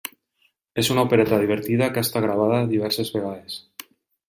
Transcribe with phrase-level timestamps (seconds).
[0.83, 3.63] És una opereta divertida que ha estat gravada diverses vegades.